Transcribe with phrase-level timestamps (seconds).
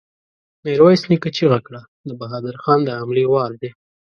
[0.63, 1.81] ميرويس نيکه چيغه کړه!
[2.07, 3.69] د بهادر خان د حملې وار دی!